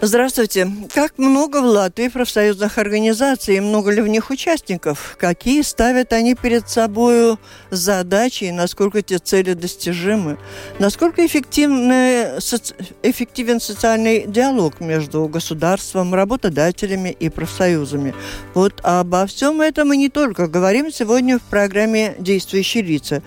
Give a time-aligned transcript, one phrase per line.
[0.00, 0.70] Здравствуйте.
[0.94, 5.16] Как много в Латвии профсоюзных организаций и много ли в них участников?
[5.18, 7.36] Какие ставят они перед собой
[7.70, 10.38] задачи и насколько эти цели достижимы?
[10.78, 12.76] Насколько эффективный, соци...
[13.02, 18.14] эффективен социальный диалог между государством, работодателями и профсоюзами?
[18.54, 23.20] Вот обо всем этом мы не только говорим сегодня в программе «Действующие лица»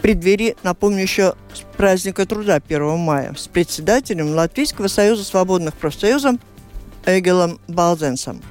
[0.00, 1.34] преддверии, напомню, еще
[1.76, 6.36] праздника труда 1 мая с председателем Латвийского союза свободных профсоюзов
[7.06, 8.42] Эгелом Балзенсом.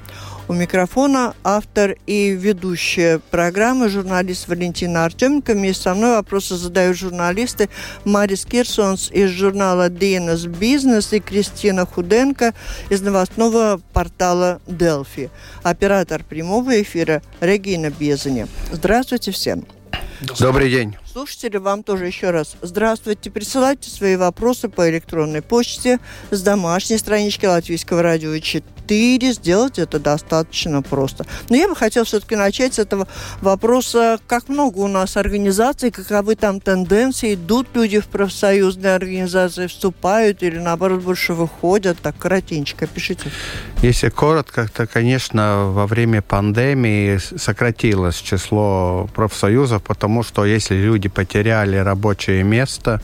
[0.50, 5.52] У микрофона автор и ведущая программы журналист Валентина Артеменко.
[5.52, 7.68] Вместе со мной вопросы задают журналисты
[8.04, 12.52] Марис Кирсонс из журнала «Дейнес Бизнес» и Кристина Худенко
[12.88, 15.30] из новостного портала «Делфи».
[15.62, 18.48] Оператор прямого эфира Регина Безани.
[18.72, 19.64] Здравствуйте всем.
[20.20, 20.96] Добрый день.
[21.10, 23.30] Слушатели, вам тоже еще раз здравствуйте.
[23.30, 25.98] Присылайте свои вопросы по электронной почте
[26.30, 28.62] с домашней странички Латвийского радио 4.
[28.90, 31.24] Сделать это достаточно просто.
[31.48, 33.06] Но я бы хотела все-таки начать с этого
[33.40, 34.18] вопроса.
[34.26, 37.34] Как много у нас организаций, каковы там тенденции?
[37.34, 41.98] Идут люди в профсоюзные организации, вступают или, наоборот, больше выходят?
[42.02, 43.30] Так, коротенько, пишите.
[43.80, 51.76] Если коротко, то, конечно, во время пандемии сократилось число профсоюзов, потому что если люди потеряли
[51.76, 53.00] рабочее место,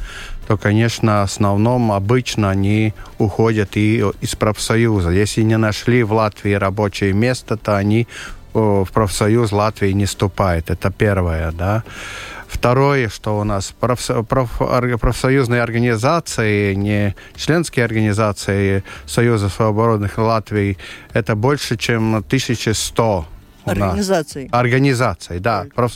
[0.46, 5.10] то, конечно, в основном обычно они уходят и из профсоюза.
[5.10, 8.06] Если не нашли в Латвии рабочее место, то они
[8.54, 10.70] в профсоюз Латвии не вступают.
[10.70, 11.82] Это первое, да.
[12.48, 14.58] Второе, что у нас проф, проф,
[15.00, 20.78] профсоюзные организации, не членские организации Союза свободных Латвии,
[21.12, 23.26] это больше, чем 1100
[23.66, 24.48] Организаций.
[24.52, 25.66] Организаций, да.
[25.74, 25.94] Проф...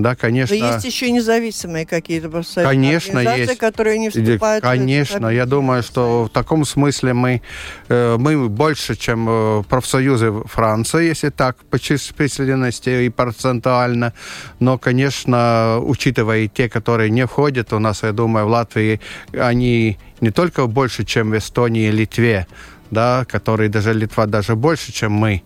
[0.00, 0.56] Да, конечно.
[0.56, 3.58] Но есть еще независимые какие-то конечно, есть.
[3.58, 7.42] которые не вступают Конечно, в я думаю, что в таком смысле мы,
[7.88, 14.12] э, мы больше, чем э, профсоюзы Франции, если так, по численности и процентуально.
[14.58, 19.00] Но, конечно, учитывая те, которые не входят у нас, я думаю, в Латвии,
[19.32, 22.46] они не только больше, чем в Эстонии и Литве,
[22.90, 25.42] да, которые даже Литва даже больше, чем мы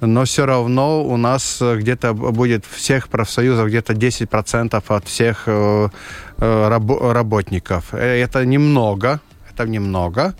[0.00, 5.88] но все равно у нас э, где-то будет всех профсоюзов где-то 10% от всех э,
[6.38, 7.94] э, раб- работников.
[7.94, 9.20] Это немного,
[9.50, 10.34] это немного,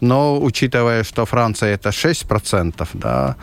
[0.00, 3.36] но учитывая, что Франция это 6%, да,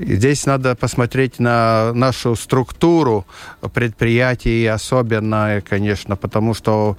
[0.00, 3.26] Здесь надо посмотреть на нашу структуру
[3.74, 6.96] предприятий, особенно, конечно, потому что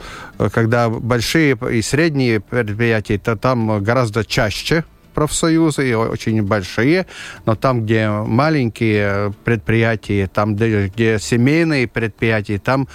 [0.51, 4.84] когда большие и средние предприятия, то там гораздо чаще
[5.19, 7.06] профсоюзы, очень большие,
[7.46, 12.88] но там, где маленькие предприятия, там, где семейные предприятия, там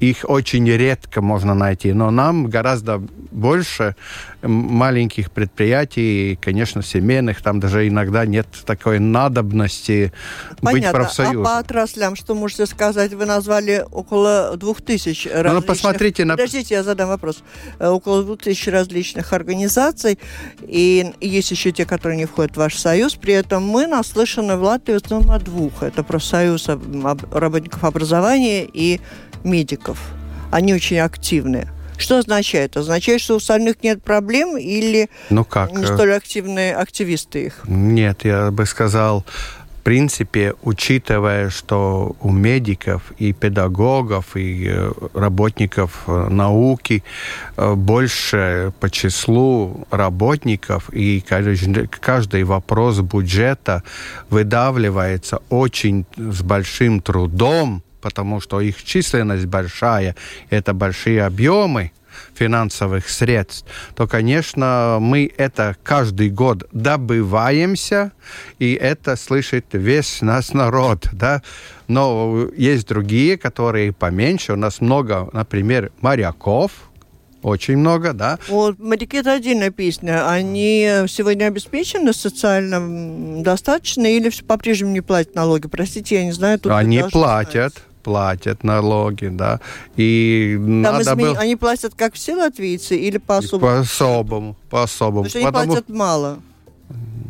[0.00, 3.94] их очень редко можно найти, но нам гораздо больше
[4.42, 10.12] маленьких предприятий, конечно, семейных, там даже иногда нет такой надобности
[10.60, 10.72] Понятно.
[10.72, 11.42] быть профсоюзом.
[11.42, 13.12] А по отраслям, что можете сказать?
[13.12, 15.60] Вы назвали около двух тысяч ну, различных...
[15.60, 16.34] Ну, посмотрите на...
[16.36, 17.42] Подождите, я задам вопрос.
[17.78, 20.18] Э, около двух тысяч различных организаций,
[20.62, 23.16] и есть еще те, которые не входят в ваш союз.
[23.16, 25.82] При этом мы наслышаны в Латвии в основном о двух.
[25.82, 29.00] Это профсоюз работников образования и
[29.44, 29.98] медиков.
[30.50, 31.68] Они очень активные.
[32.00, 32.76] Что означает?
[32.76, 35.72] Означает, что у остальных нет проблем или ну как?
[35.72, 37.60] не столь активные активисты их?
[37.66, 39.26] Нет, я бы сказал,
[39.80, 47.02] в принципе, учитывая, что у медиков и педагогов, и э, работников э, науки
[47.56, 51.24] э, больше по числу работников, и
[52.00, 53.82] каждый вопрос бюджета
[54.28, 60.16] выдавливается очень с большим трудом, потому что их численность большая,
[60.50, 61.92] это большие объемы
[62.34, 68.12] финансовых средств, то, конечно, мы это каждый год добываемся,
[68.58, 71.42] и это слышит весь наш народ, да.
[71.88, 74.52] Но есть другие, которые поменьше.
[74.52, 76.72] У нас много, например, моряков,
[77.42, 78.38] очень много, да.
[78.48, 80.30] Вот моряки это отдельная песня.
[80.30, 85.66] Они сегодня обеспечены социально достаточно или по-прежнему не платят налоги?
[85.66, 86.58] Простите, я не знаю.
[86.58, 87.72] Тут Они платят.
[87.72, 89.60] Знать платят налоги, да.
[89.96, 91.18] И Там надо измен...
[91.18, 91.38] было...
[91.38, 93.60] Они платят как все латвийцы или по-особому?
[93.60, 95.24] По-особому, по-особому.
[95.24, 95.66] Потому что они Потому...
[95.66, 96.38] платят мало.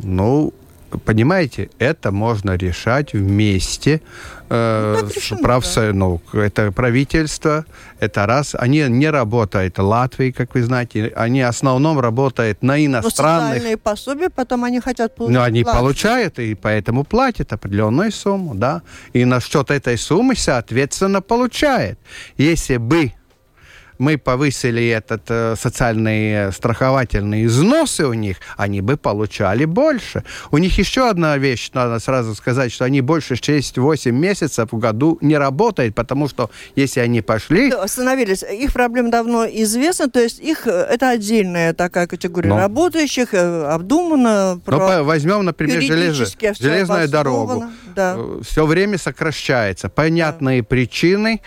[0.03, 0.53] Ну,
[0.99, 4.01] понимаете, это можно решать вместе
[4.49, 7.65] э, Ну, с решено, правсо- ну, это правительство,
[7.99, 8.55] это раз.
[8.57, 13.53] Они не работают Латвии, как вы знаете, они в основном работают на Но иностранных.
[13.53, 15.35] социальные пособия потом они хотят получить.
[15.35, 15.79] Но они плату.
[15.79, 18.81] получают и поэтому платят определенную сумму, да.
[19.13, 21.97] И на счет этой суммы, соответственно, получает.
[22.37, 23.13] Если бы
[24.01, 30.23] мы повысили этот э, социальные страховательные взносы у них, они бы получали больше.
[30.49, 35.19] У них еще одна вещь, надо сразу сказать, что они больше 6-8 месяцев в году
[35.21, 37.69] не работают, потому что если они пошли...
[37.69, 38.43] Остановились.
[38.43, 42.57] Их проблема давно известна, то есть их э, это отдельная такая категория Но.
[42.57, 44.59] работающих, э, обдуманно.
[44.65, 46.25] По- возьмем, например, всё
[46.59, 47.65] железную дорогу.
[47.95, 48.17] Да.
[48.41, 49.89] все время сокращается.
[49.89, 51.41] Понятные причины,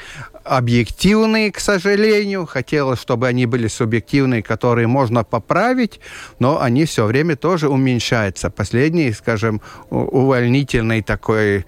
[0.45, 2.47] объективные, к сожалению.
[2.47, 6.01] Хотелось, чтобы они были субъективные, которые можно поправить,
[6.39, 8.51] но они все время тоже уменьшаются.
[8.51, 9.61] Последний, скажем,
[9.91, 11.65] увольнительный такой,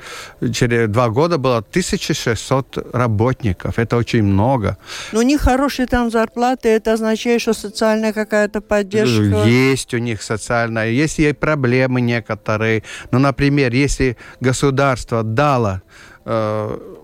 [0.53, 3.79] через два года было 1600 работников.
[3.79, 4.77] Это очень много.
[5.13, 9.45] Но у них хорошие там зарплаты, это означает, что социальная какая-то поддержка.
[9.47, 12.83] Есть у них социальная, есть и проблемы некоторые.
[13.11, 15.83] Ну, например, если государство дало
[16.25, 16.96] э,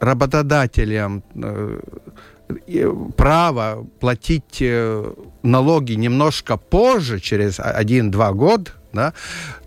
[0.00, 1.80] работодателям э,
[3.16, 9.12] право платить э, налоги немножко позже, через один-два года, да,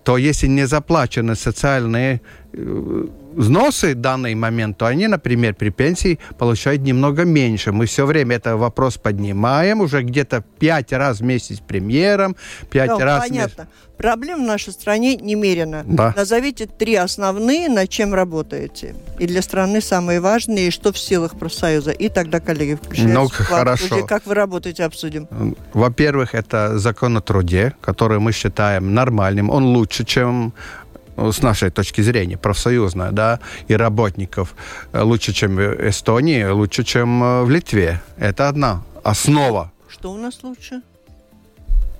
[0.03, 2.21] то если не заплачены социальные
[2.53, 7.71] э, взносы в данный момент, то они, например, при пенсии получают немного меньше.
[7.71, 12.35] Мы все время этот вопрос поднимаем, уже где-то пять раз вместе с премьером,
[12.69, 13.27] пять Да, раз...
[13.29, 13.67] вместе- понятно.
[13.97, 15.83] Проблем в нашей стране немерено.
[15.85, 16.13] Да.
[16.17, 18.95] Назовите три основные, над чем работаете.
[19.19, 21.91] И для страны самые важные, и что в силах профсоюза.
[21.91, 23.47] И тогда, коллеги, включаются Ну, в вклад.
[23.59, 23.95] хорошо.
[23.95, 25.27] Уже Как вы работаете, обсудим.
[25.73, 29.49] Во-первых, это закон о труде, который мы считаем нормальным.
[29.51, 30.53] Он лучше, чем ну,
[31.17, 34.55] с нашей точки зрения, профсоюзная, да, и работников.
[34.91, 38.01] Э, Лучше, чем в Эстонии, лучше, чем э, в Литве.
[38.17, 40.81] Это одна основа Что у нас лучше?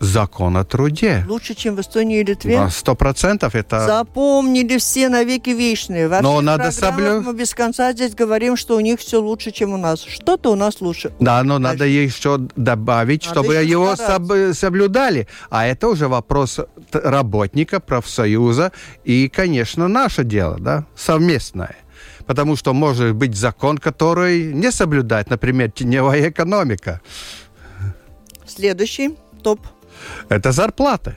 [0.04, 1.26] Закон о труде.
[1.28, 2.70] Лучше, чем в Эстонии и Литве?
[2.70, 3.86] Сто процентов это...
[3.86, 6.08] Запомнили все навеки вечные.
[6.08, 9.74] Во Но надо соблю- Мы без конца здесь говорим, что у них все лучше, чем
[9.74, 10.02] у нас.
[10.04, 11.14] Что-то у нас лучше.
[11.20, 14.34] Да, но надо еще добавить, Надо чтобы еще его стараться.
[14.34, 15.28] соб- соблюдали.
[15.50, 16.60] А это уже вопрос
[16.92, 18.72] работника, профсоюза
[19.04, 21.76] и, конечно, наше дело, да, совместное.
[22.26, 27.02] Потому что может быть закон, который не соблюдает, например, теневая экономика.
[28.46, 29.60] Следующий топ.
[30.30, 31.16] Это зарплаты.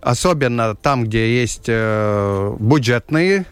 [0.00, 3.44] Особенно там, где есть э, бюджетные,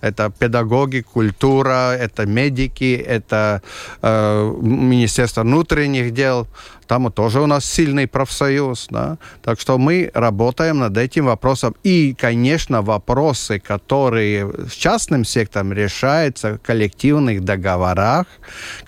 [0.00, 3.62] это педагоги, культура, это медики, это
[4.02, 6.46] э, Министерство внутренних дел.
[6.86, 8.88] Там тоже у нас сильный профсоюз.
[8.90, 9.18] Да?
[9.42, 11.74] Так что мы работаем над этим вопросом.
[11.84, 18.26] И, конечно, вопросы, которые с частным сектором решаются в коллективных договорах,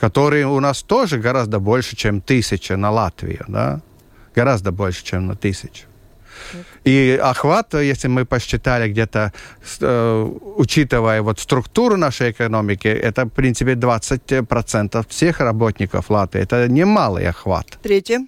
[0.00, 3.44] которые у нас тоже гораздо больше, чем тысяча на Латвию.
[3.48, 3.80] Да?
[4.34, 5.87] Гораздо больше, чем на тысячу.
[6.84, 9.32] И охват, если мы посчитали где-то,
[9.81, 10.23] э,
[10.56, 16.43] учитывая вот структуру нашей экономики, это, в принципе, 20% всех работников Латвии.
[16.43, 17.67] Это немалый охват.
[17.82, 18.26] Третье.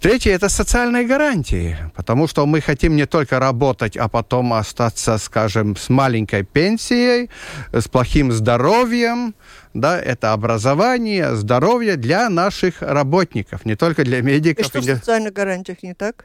[0.00, 5.76] Третье– это социальные гарантии, потому что мы хотим не только работать, а потом остаться, скажем,
[5.76, 7.28] с маленькой пенсией,
[7.72, 9.34] с плохим здоровьем,
[9.74, 14.64] да, это образование, здоровье для наших работников, не только для И медиков.
[14.66, 16.24] что и в для- социальных гарантиях не так?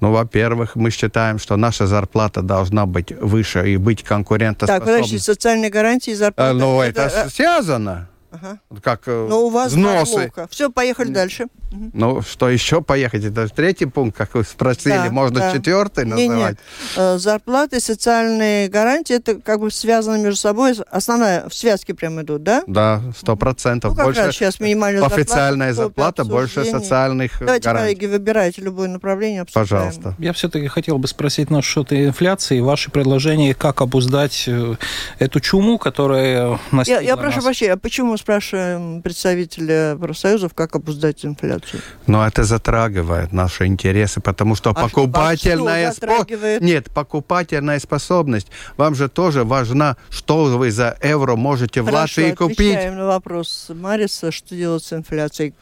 [0.00, 4.94] Ну, во-первых, мы считаем, что наша зарплата должна быть выше и быть Так, конкурентоспособной.
[4.96, 6.50] подожди, социальные гарантии и зарплата.
[6.50, 8.08] Э, ну, это, э, связано.
[8.30, 8.58] Ага.
[8.82, 10.32] Как э, Но у вас взносы.
[10.50, 11.46] Все, поехали дальше.
[11.70, 13.24] Ну, что еще поехать?
[13.24, 14.94] Это третий пункт, как вы спросили.
[14.94, 15.52] Да, Можно да.
[15.52, 16.28] четвертый Не-не.
[16.28, 16.56] называть?
[16.96, 20.74] Э, Зарплаты, социальные гарантии, это как бы связано между собой.
[20.90, 22.62] Основная, в связке прям идут, да?
[22.66, 23.96] Да, сто процентов.
[23.96, 25.22] Ну, больше раз сейчас минимальная зарплата.
[25.22, 27.94] официальная зарплата, больше социальных э, Давайте, гарантий.
[27.96, 29.88] коллеги, выбирайте любое направление, обсуждаем.
[29.90, 30.14] Пожалуйста.
[30.18, 32.60] Я все-таки хотел бы спросить насчет инфляции.
[32.60, 34.74] Ваши предложения, как обуздать э,
[35.18, 37.44] эту чуму, которая Я, настигла я прошу нас?
[37.44, 41.80] прощения, а почему спрашиваем представителя профсоюзов, как обуздать инфляцию?
[42.06, 46.60] Но это затрагивает наши интересы, потому что А что- покупательная а что затрагивает?
[46.62, 48.48] Нет, покупательная способность.
[48.76, 52.58] Вам же тоже важна, что вы за евро можете в Хорошо, Латвии купить.
[52.58, 55.54] отвечаем на вопрос Мариса, что делать с инфляцией.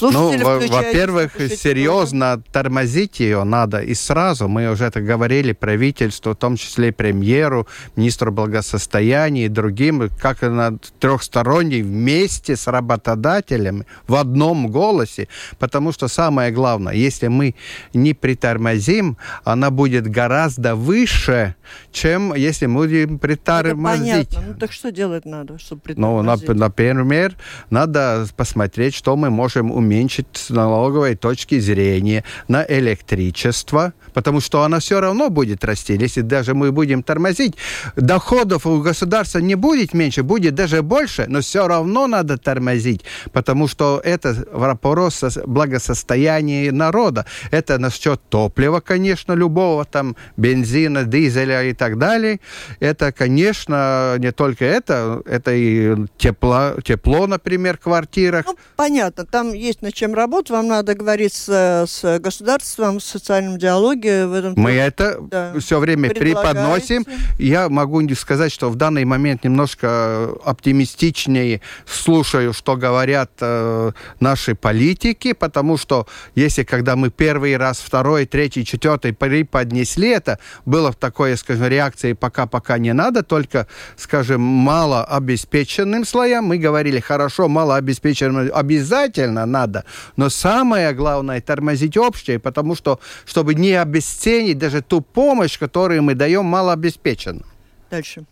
[0.00, 4.48] Ну, Слушатели, включайтесь, во-первых, серьезно тормозить ее надо и сразу.
[4.48, 7.66] Мы уже это говорили правительству, в том числе премьеру,
[7.96, 16.08] министру благосостояния и другим, как на трехсторонней вместе с работодателями в одном голосе, потому что
[16.08, 17.54] самое главное, если мы
[17.94, 21.54] не притормозим, она будет гораздо выше,
[21.92, 24.08] чем если мы будем притормозить.
[24.08, 24.52] Это понятно.
[24.52, 26.48] Ну так что делать надо, чтобы ну, притормозить?
[26.48, 27.36] Ну, например,
[27.70, 34.78] надо посмотреть, что мы можем уменьшить с налоговой точки зрения на электричество, потому что она
[34.78, 35.96] все равно будет расти.
[35.98, 37.54] Если даже мы будем тормозить,
[37.96, 43.68] доходов у государства не будет меньше, будет даже больше, но все равно надо тормозить, потому
[43.68, 47.26] что это вопрос благосостояния народа.
[47.50, 52.40] Это насчет топлива, конечно, любого, там, бензина, дизеля и так далее.
[52.80, 58.44] Это, конечно, не только это, это и тепло, тепло например, в квартирах.
[58.46, 61.48] Ну, понятно, там есть над чем работать, вам надо говорить с,
[61.88, 64.26] с государством, с социальным диалоге.
[64.26, 65.54] В этом Мы это да.
[65.58, 67.04] все время преподносим.
[67.38, 75.32] Я могу сказать, что в данный момент немножко оптимистичнее слушаю, что говорят э, наши политики,
[75.32, 81.66] потому что если когда мы первый раз, второй, третий, четвертый преподнесли это, было такое, скажем,
[81.66, 86.46] реакции пока-пока не надо, только, скажем, мало обеспеченным слоям.
[86.46, 89.84] Мы говорили, хорошо, мало обеспеченным обязательно надо,
[90.16, 96.14] но самое главное тормозить общее, потому что, чтобы не обесценить даже ту помощь, которую мы
[96.14, 97.46] даем малообеспеченным.
[97.90, 98.24] Дальше.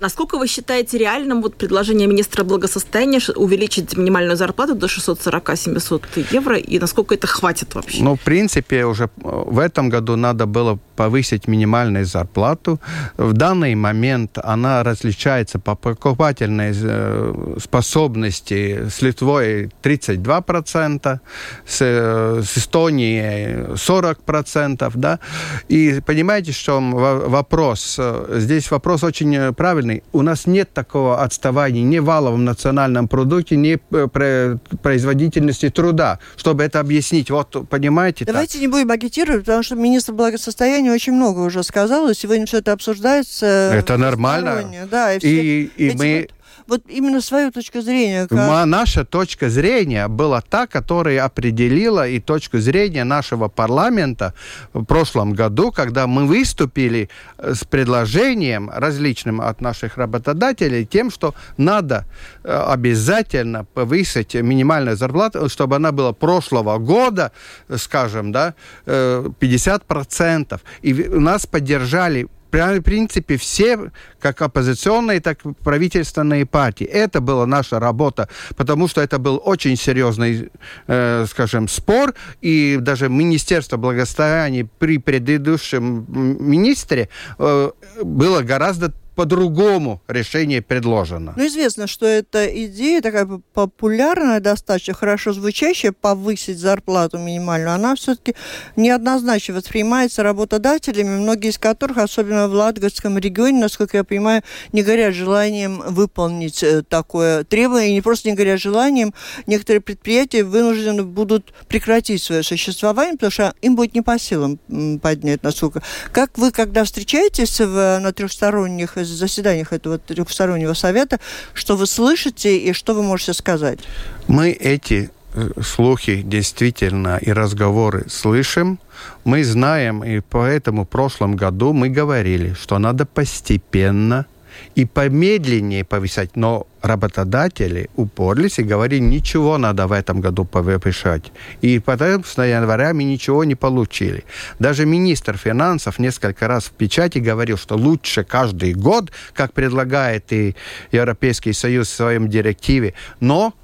[0.00, 6.78] Насколько вы считаете реальным вот предложение министра благосостояния увеличить минимальную зарплату до 640-700 евро, и
[6.78, 8.02] насколько это хватит вообще?
[8.02, 12.80] Ну, в принципе, уже э, в этом году надо было повысить минимальную зарплату.
[13.16, 21.20] В данный момент она различается по покупательной э, способности с Литвой 32%,
[21.64, 25.20] с, э, с Эстонией 40%, да.
[25.68, 28.00] И понимаете, что вопрос,
[28.30, 30.02] здесь вопрос очень правильный.
[30.12, 36.64] У нас нет такого отставания ни в валовом национальном продукте, ни э, производительности труда, чтобы
[36.64, 37.30] это объяснить.
[37.30, 38.24] Вот, понимаете?
[38.24, 38.62] Давайте так?
[38.62, 42.72] не будем агитировать, потому что министр благосостояния очень много уже сказал, и сегодня все это
[42.72, 43.46] обсуждается.
[43.46, 44.88] Это нормально.
[44.90, 46.28] Да, и, все, и, и мы...
[46.30, 46.37] Вот
[46.68, 48.26] вот именно свою точку зрения.
[48.26, 48.66] Как...
[48.66, 54.34] Наша точка зрения была та, которая определила и точку зрения нашего парламента
[54.74, 57.08] в прошлом году, когда мы выступили
[57.38, 62.04] э, с предложением различным от наших работодателей тем, что надо
[62.44, 67.32] э, обязательно повысить минимальную зарплату, чтобы она была прошлого года,
[67.76, 68.54] скажем, да,
[68.86, 70.52] 50%.
[70.52, 73.90] Э, и нас поддержали в принципе, все,
[74.20, 76.84] как оппозиционные, так и правительственные партии.
[76.84, 80.50] Это была наша работа, потому что это был очень серьезный,
[80.86, 87.70] э, скажем, спор, и даже Министерство благосостояния при предыдущем министре э,
[88.02, 91.34] было гораздо по-другому решение предложено.
[91.36, 98.36] Ну, известно, что эта идея такая популярная, достаточно хорошо звучащая, повысить зарплату минимальную, она все-таки
[98.76, 105.14] неоднозначно воспринимается работодателями, многие из которых, особенно в Латгальском регионе, насколько я понимаю, не горят
[105.14, 109.12] желанием выполнить э, такое требование, и не просто не горят желанием,
[109.48, 114.60] некоторые предприятия вынуждены будут прекратить свое существование, потому что им будет не по силам
[115.02, 115.82] поднять, насколько.
[116.12, 121.18] Как вы, когда встречаетесь в, на трехсторонних заседаниях этого трехстороннего совета,
[121.54, 123.78] что вы слышите и что вы можете сказать?
[124.26, 128.78] Мы эти э, слухи действительно и разговоры слышим.
[129.24, 134.26] Мы знаем, и поэтому в прошлом году мы говорили, что надо постепенно
[134.74, 136.36] и помедленнее повышать.
[136.36, 141.32] Но работодатели упорились и говорили, ничего надо в этом году повышать.
[141.60, 144.24] И потом с января мы ничего не получили.
[144.58, 150.54] Даже министр финансов несколько раз в печати говорил, что лучше каждый год, как предлагает и
[150.92, 153.54] Европейский Союз в своем директиве, но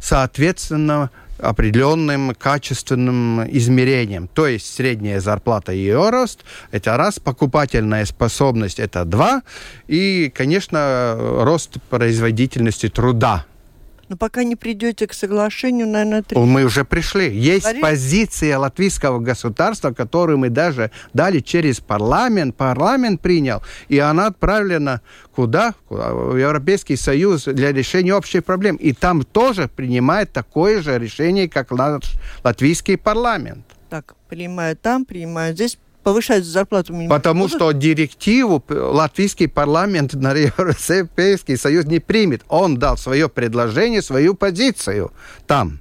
[0.00, 1.10] соответственно
[1.42, 4.28] определенным качественным измерением.
[4.28, 9.42] То есть средняя зарплата и ее рост– это раз, покупательная способность– это два,
[9.88, 13.44] и, конечно, рост производительности труда
[14.12, 16.38] но пока не придете к соглашению, наверное, три.
[16.38, 17.34] Мы уже пришли.
[17.34, 17.80] Есть Говорит?
[17.80, 22.54] позиция латвийского государства, которую мы даже дали через парламент.
[22.54, 25.00] Парламент принял, и она отправлена
[25.34, 25.74] куда?
[25.88, 28.76] В Европейский Союз для решения общих проблем.
[28.76, 32.02] И там тоже принимает такое же решение, как наш
[32.44, 33.64] латвийский парламент.
[33.88, 37.10] Так, принимают там, принимают здесь повышать зарплату минимум.
[37.10, 37.56] Потому будут?
[37.56, 42.42] что директиву латвийский парламент на Европейский Союз не примет.
[42.48, 45.12] Он дал свое предложение, свою позицию
[45.46, 45.80] там,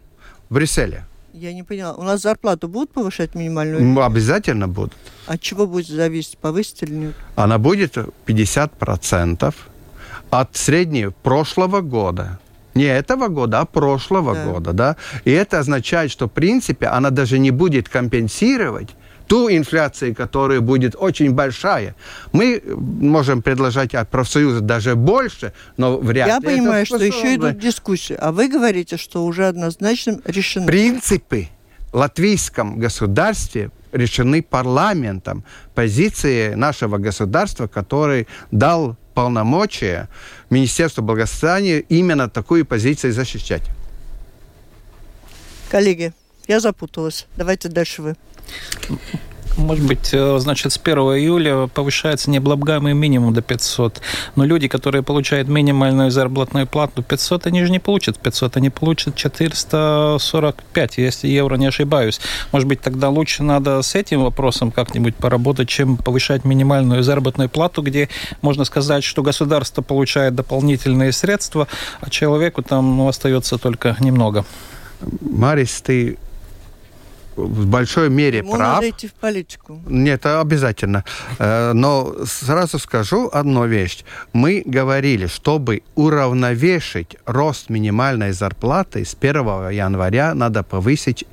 [0.50, 1.06] в Брюсселе.
[1.34, 1.94] Я не поняла.
[1.94, 4.04] У нас зарплату будут повышать минимальную?
[4.04, 4.94] Обязательно будут.
[5.28, 7.14] От чего будет зависеть, повысить или нет?
[7.36, 9.56] Она будет 50%
[10.30, 12.40] от среднего прошлого года.
[12.74, 14.46] Не этого года, а прошлого да.
[14.46, 14.96] года, да.
[15.26, 18.90] И это означает, что, в принципе, она даже не будет компенсировать
[19.28, 21.96] ту инфляцию, которая будет очень большая.
[22.32, 27.36] Мы можем предложить от профсоюза даже больше, но вряд Я ли Я понимаю, что еще
[27.36, 30.68] идут дискуссии, а вы говорите, что уже однозначно решено.
[30.68, 31.48] Принципы
[31.94, 35.44] латвийском государстве решены парламентом.
[35.76, 40.08] Позиции нашего государства, который дал полномочия
[40.50, 43.64] Министерству благосостояния именно такую позицию защищать.
[45.70, 46.14] Коллеги,
[46.52, 47.28] я запуталась.
[47.38, 48.16] Давайте дальше вы.
[49.58, 54.02] Может быть, э, значит, с 1 июля повышается необлагаемый минимум до 500.
[54.36, 59.16] Но люди, которые получают минимальную заработную плату 500, они же не получат 500, они получат
[59.16, 62.20] 445, если евро не ошибаюсь.
[62.52, 67.82] Может быть, тогда лучше надо с этим вопросом как-нибудь поработать, чем повышать минимальную заработную плату,
[67.82, 68.10] где
[68.42, 71.68] можно сказать, что государство получает дополнительные средства,
[72.02, 74.44] а человеку там ну, остается только немного.
[75.22, 76.18] Марис, ты
[77.36, 78.76] в большой мере Ему прав.
[78.76, 79.80] Надо идти в политику.
[79.88, 81.04] Нет, обязательно.
[81.40, 84.04] Э, но сразу скажу одну вещь.
[84.34, 91.26] Мы говорили, чтобы уравновешить рост минимальной зарплаты с 1 января надо повысить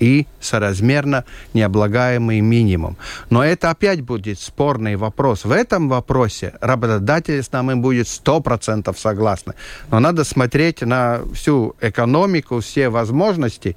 [0.00, 1.24] и соразмерно
[1.54, 2.96] необлагаемый минимум.
[3.30, 5.44] Но это опять будет спорный вопрос.
[5.44, 9.54] В этом вопросе работодатели с нами будет 100% согласны.
[9.90, 13.76] Но надо смотреть на всю экономику, все возможности.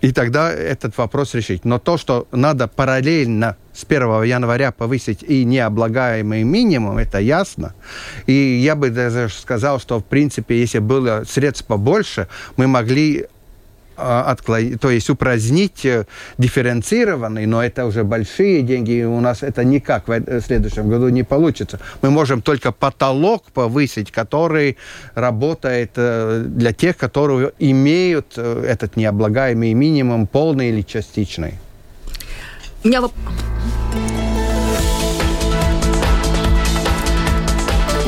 [0.00, 1.64] И тогда этот вопрос решить.
[1.64, 7.74] Но то, что надо параллельно с 1 января повысить и необлагаемый минимум, это ясно.
[8.26, 13.26] И я бы даже сказал, что, в принципе, если было средств побольше, мы могли
[14.02, 16.06] отклонить, то есть упразднить э,
[16.38, 21.22] дифференцированный, но это уже большие деньги, и у нас это никак в следующем году не
[21.22, 21.78] получится.
[22.02, 24.76] Мы можем только потолок повысить, который
[25.14, 31.54] работает э, для тех, которые имеют э, этот необлагаемый минимум, полный или частичный.
[32.84, 33.00] У меня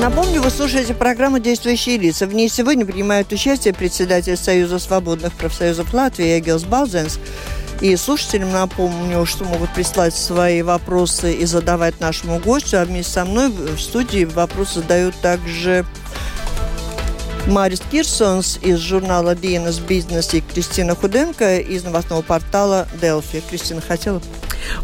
[0.04, 2.26] Напомню, вы слушаете программу «Действующие лица».
[2.26, 7.18] В ней сегодня принимают участие председатель Союза свободных профсоюзов Латвии Эгилс Балзенс.
[7.80, 12.82] И слушателям напомню, что могут прислать свои вопросы и задавать нашему гостю.
[12.82, 15.86] А вместе со мной в студии вопросы задают также
[17.46, 23.42] Марис Кирсонс из журнала «Бизнес Бизнес» и Кристина Худенко из новостного портала «Делфи».
[23.48, 24.20] Кристина, хотела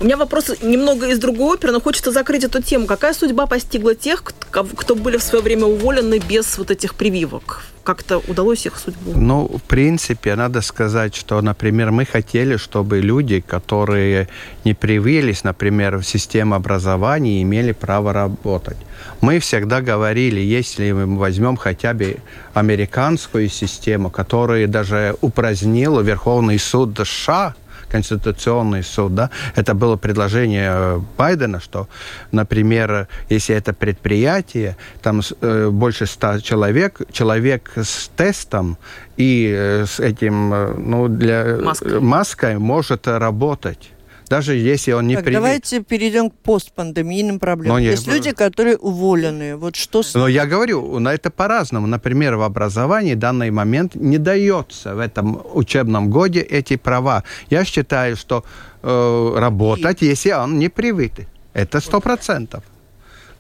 [0.01, 2.87] у меня вопрос немного из другой оперы, но хочется закрыть эту тему.
[2.87, 7.63] Какая судьба постигла тех, кто были в свое время уволены без вот этих прививок?
[7.83, 9.13] Как-то удалось их судьбу?
[9.15, 14.29] Ну, в принципе, надо сказать, что, например, мы хотели, чтобы люди, которые
[14.65, 18.77] не привились, например, в систему образования, имели право работать.
[19.23, 22.19] Мы всегда говорили, если мы возьмем хотя бы
[22.53, 27.55] американскую систему, которая даже упразднила Верховный суд США,
[27.91, 31.89] Конституционный суд, да, это было предложение э, Байдена, что,
[32.33, 38.77] например, если это предприятие, там э, больше ста человек, человек с тестом
[39.17, 43.91] и э, с этим, э, ну, для маской, маской может работать
[44.31, 45.41] даже если он не так, привит.
[45.41, 47.79] Давайте перейдем к постпандемийным проблемам.
[47.79, 49.57] Но Есть нет, люди, которые уволены.
[49.57, 50.15] Вот что с...
[50.15, 51.89] Но я говорю, на это по-разному.
[51.89, 57.25] Например, в образовании в данный момент не дается в этом учебном годе эти права.
[57.51, 58.45] Я считаю, что
[58.83, 60.07] э, работать, И...
[60.07, 61.13] если он не привит.
[61.53, 62.63] Это сто процентов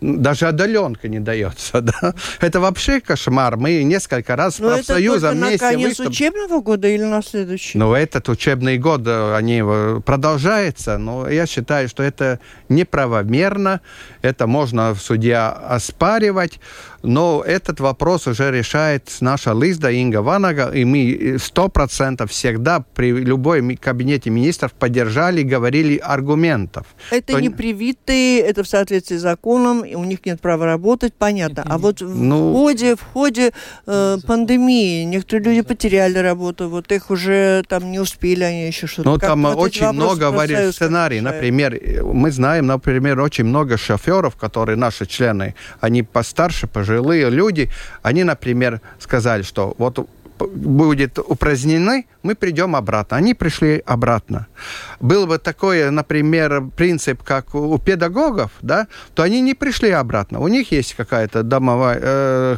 [0.01, 1.81] даже отдаленка не дается.
[1.91, 2.15] Да?
[2.41, 3.57] Это вообще кошмар.
[3.57, 6.07] Мы несколько раз Но профсоюзом это вместе на конец выступ...
[6.09, 7.79] учебного года или на следующий?
[7.79, 13.81] Ну, этот учебный год, э, они э, продолжается, но я считаю, что это неправомерно,
[14.23, 16.61] это можно в суде оспаривать,
[17.03, 23.11] но этот вопрос уже решает наша Лизда Инга Ванага, и мы сто процентов всегда при
[23.13, 26.87] любой кабинете министров поддержали, говорили аргументов.
[27.11, 27.41] Это То...
[27.41, 31.65] не привитые, это в соответствии с законом, и у них нет права работать, понятно.
[31.67, 32.51] А вот ну...
[32.51, 33.53] в ходе, в ходе
[33.87, 39.11] э, пандемии некоторые люди потеряли работу, вот их уже там не успели, они еще что-то.
[39.11, 41.21] Ну, там вот очень много вариантов сценарий.
[41.21, 47.69] Например, мы знаем, например, очень много шоферов, которые наши члены, они постарше, пожилые люди,
[48.03, 49.99] они, например, сказали, что вот
[50.41, 53.17] будет упразднены, мы придем обратно.
[53.17, 54.47] Они пришли обратно.
[55.01, 60.41] Был бы такой, например, принцип, как у педагогов, да, то они не пришли обратно.
[60.41, 62.57] У них есть какая-то домовое э,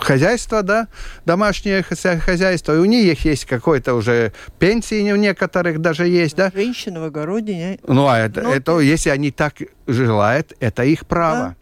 [0.00, 0.88] хозяйство, да,
[1.24, 6.50] домашнее хозяйство, и у них есть какой-то уже пенсии у некоторых даже есть, да.
[6.54, 7.78] Женщина в огороде.
[7.86, 9.54] Ну, а это, ну, это, если они так
[9.86, 11.56] желают, это их право.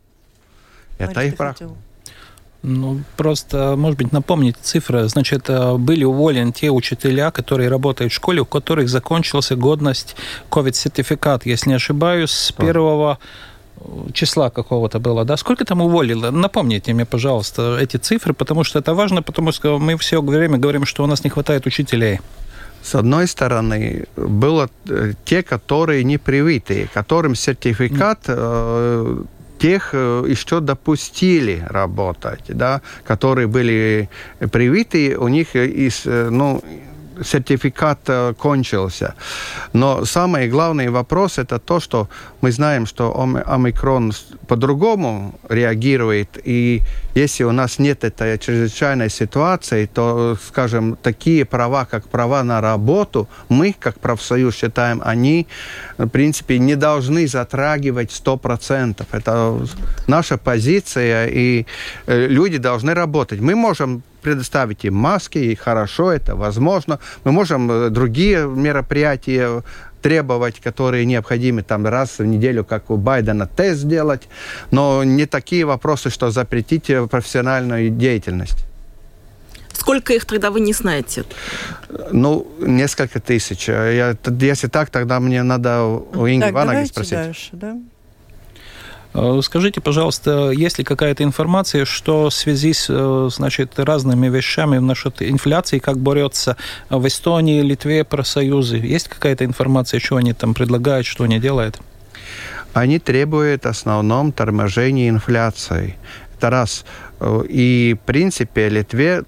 [0.99, 1.05] Да?
[1.07, 1.57] Это их прав.
[2.67, 5.07] Ну, просто, может быть, напомнить цифры.
[5.09, 10.17] Значит, э, были уволены те учителя, которые работают в школе, у которых закончился годность
[10.51, 13.19] COVID-сертификат, если не ошибаюсь, с первого
[14.15, 15.37] числа какого-то было, да?
[15.37, 16.31] Сколько там уволило?
[16.31, 20.87] Напомните мне, пожалуйста, эти цифры, потому что это важно, потому что мы все время говорим,
[20.87, 22.21] что у нас не хватает учителей.
[22.83, 29.23] С одной стороны, было э, те, которые не привитые, которым сертификат э,
[29.65, 34.11] тех э, еще допустили работать, да, которые были
[34.53, 36.63] привиты, у них из, э, ну,
[37.23, 39.15] сертификат э, кончился.
[39.73, 42.09] Но самый главный вопрос это то, что
[42.41, 43.13] мы знаем, что
[43.47, 44.13] омикрон
[44.49, 46.83] по-другому реагирует, и
[47.15, 53.29] если у нас нет этой чрезвычайной ситуации, то, скажем, такие права, как права на работу,
[53.49, 55.47] мы, как профсоюз, считаем, они,
[55.99, 59.07] в принципе, не должны затрагивать 100%.
[59.13, 59.67] Это
[60.07, 61.67] наша позиция, и
[62.07, 63.41] э, люди должны работать.
[63.41, 66.99] Мы можем предоставить им маски, и хорошо это, возможно.
[67.25, 69.63] Мы можем э, другие мероприятия
[70.03, 74.29] требовать, которые необходимы там раз в неделю, как у Байдена, тест сделать,
[74.71, 78.67] но не такие вопросы, что запретить профессиональную деятельность.
[79.73, 81.25] Сколько их тогда вы не знаете?
[82.13, 83.69] Ну, несколько тысяч.
[83.69, 87.13] Я, если так, тогда мне надо у Инги Ванаги спросить.
[87.13, 87.77] Дальше, да?
[89.15, 94.79] Э, скажите, пожалуйста, есть ли какая-то информация, что в связи с э, значит, разными вещами
[94.79, 96.57] насчет инфляции, как борется
[96.91, 98.77] в Эстонии, Литве профсоюзы?
[98.77, 101.81] Есть какая-то информация, что они там предлагают, что они делают?
[102.73, 105.97] Они требуют в основном торможения инфляции.
[106.37, 106.85] Это раз.
[107.21, 109.23] Э, и, в принципе, Литве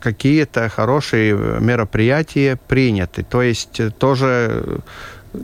[0.00, 3.24] какие-то хорошие мероприятия приняты.
[3.24, 4.80] То есть тоже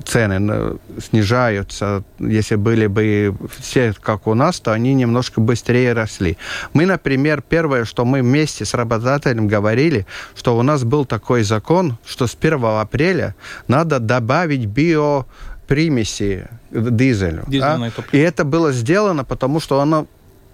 [0.05, 2.03] цены снижаются.
[2.19, 6.37] Если были бы все как у нас, то они немножко быстрее росли.
[6.73, 11.99] Мы, например, первое, что мы вместе с работодателем говорили, что у нас был такой закон,
[12.05, 13.35] что с 1 апреля
[13.69, 15.27] надо добавить био
[15.67, 17.45] примеси дизелю.
[17.47, 17.91] Да?
[18.13, 20.07] И это было сделано, потому что оно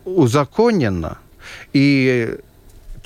[0.04, 1.18] узаконено.
[1.72, 2.36] И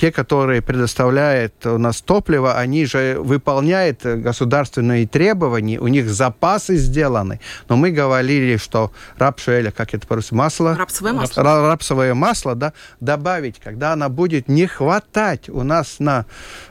[0.05, 7.41] те, которые предоставляют у нас топливо, они же выполняют государственные требования, у них запасы сделаны.
[7.71, 10.77] Но мы говорили, что рапшуэля, как это по-русски, масло?
[10.77, 11.43] Рапсовое масло.
[11.43, 16.27] Рапсовое масло, да, добавить, когда она будет не хватать у нас на,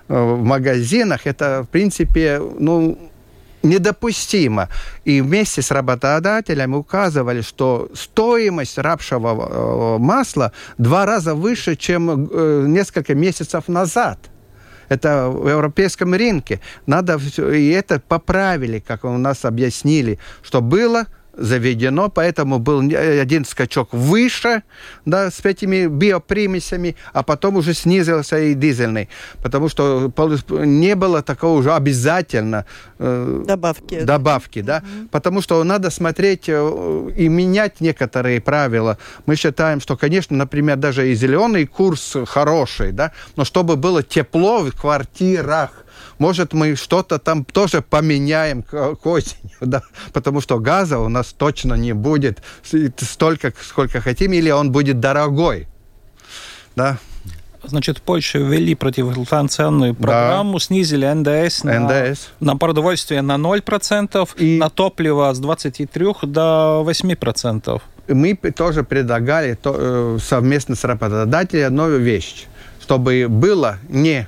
[0.09, 2.99] э, в магазинах, это, в принципе, ну,
[3.63, 4.69] недопустимо.
[5.05, 12.65] И вместе с работодателями указывали, что стоимость рапшевого э, масла два раза выше, чем э,
[12.67, 14.19] несколько месяцев назад.
[14.89, 16.59] Это в европейском рынке.
[16.85, 23.93] Надо и это поправили, как у нас объяснили, что было заведено, поэтому был один скачок
[23.93, 24.63] выше
[25.05, 29.09] да, с этими биопримесями, а потом уже снизился и дизельный,
[29.41, 30.11] потому что
[30.47, 32.65] не было такого уже обязательно
[32.99, 35.07] э, добавки, добавки да, угу.
[35.09, 38.97] потому что надо смотреть э, и менять некоторые правила.
[39.25, 44.59] Мы считаем, что, конечно, например, даже и зеленый курс хороший, да, но чтобы было тепло
[44.63, 45.82] в квартирах,
[46.17, 49.81] может, мы что-то там тоже поменяем к, к осени, да,
[50.13, 52.41] потому что газа у нас точно не будет
[52.97, 55.67] столько, сколько хотим, или он будет дорогой,
[56.75, 56.97] да.
[57.65, 60.59] Значит, в Польше ввели противоинфляционную программу, да.
[60.59, 67.81] снизили НДС, на, НДС на продовольствие на 0%, и на топливо с 23 до 8%.
[68.09, 72.47] Мы тоже предлагали то, э, совместно с работодателем новую вещь,
[72.81, 74.27] чтобы было не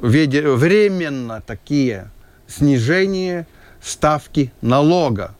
[0.00, 2.10] временно такие
[2.46, 3.46] снижения
[3.82, 5.34] ставки налога.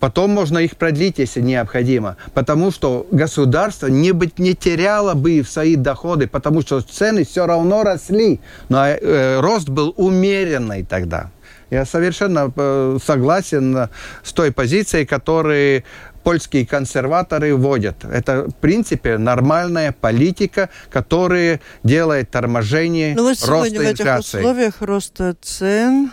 [0.00, 5.74] Потом можно их продлить, если необходимо, потому что государство не, быть, не теряло бы свои
[5.74, 11.30] доходы, потому что цены все равно росли, но э, рост был умеренный тогда.
[11.70, 13.88] Я совершенно э, согласен
[14.22, 15.82] с той позицией, которую
[16.22, 18.04] польские консерваторы вводят.
[18.04, 24.36] Это, в принципе, нормальная политика, которая делает торможение Но ну, вот роста инфляции.
[24.36, 26.12] в этих условиях роста цен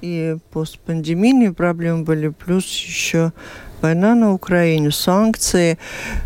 [0.00, 3.32] и постпандемийные проблемы были, плюс еще
[3.82, 5.78] война на Украине, санкции.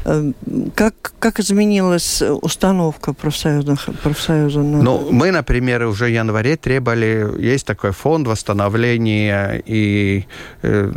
[0.05, 0.35] Эм,
[0.75, 3.77] как, как изменилась установка профсоюза?
[4.03, 4.83] профсоюза на...
[4.83, 10.27] Ну, мы, например, уже в январе требовали, есть такой фонд восстановления и
[10.63, 10.93] э,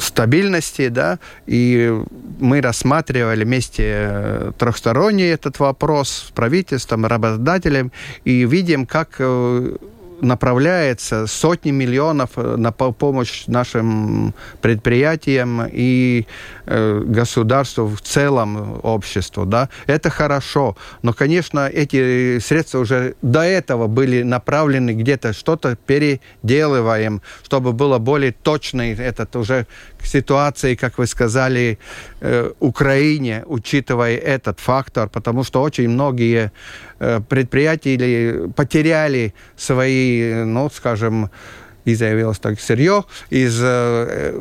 [0.00, 2.02] стабильности, да, и
[2.40, 7.92] мы рассматривали вместе э, трехсторонний этот вопрос с правительством, работодателем,
[8.24, 9.76] и видим, как э,
[10.24, 16.26] направляется сотни миллионов э, на помощь нашим предприятиям и
[16.66, 19.44] э, государству в целом, обществу.
[19.46, 19.68] Да?
[19.86, 20.76] Это хорошо.
[21.02, 28.32] Но, конечно, эти средства уже до этого были направлены где-то, что-то переделываем, чтобы было более
[28.32, 29.66] точный этот уже
[30.06, 31.78] ситуации, как вы сказали,
[32.20, 36.50] э, Украине, учитывая этот фактор, потому что очень многие
[36.98, 40.13] э, предприятия потеряли свои,
[40.44, 41.30] ну, скажем,
[41.84, 44.32] изъявилось так сырье из э,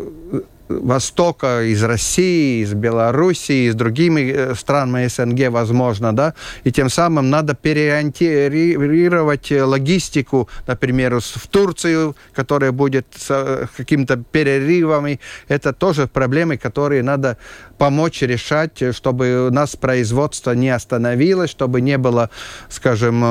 [0.70, 6.34] Востока, из России, из Белоруссии, из другими э, странами СНГ, возможно, да,
[6.64, 15.20] и тем самым надо переориентировать логистику, например, в Турцию, которая будет с э, какими-то перерывами.
[15.48, 17.38] Это тоже проблемы, которые надо
[17.84, 22.30] помочь решать, чтобы у нас производство не остановилось, чтобы не было,
[22.70, 23.22] скажем,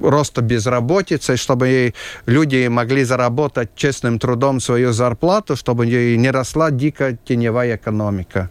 [0.00, 1.94] роста безработицы, чтобы
[2.26, 8.50] люди могли заработать честным трудом свою зарплату, чтобы не росла дико теневая экономика.